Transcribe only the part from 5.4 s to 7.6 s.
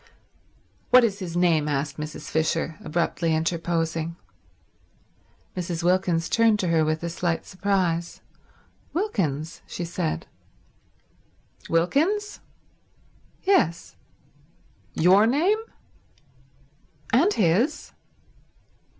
Mrs. Wilkins turned to her with a slight